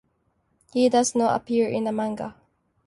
[0.73, 2.33] He does not appear in the manga.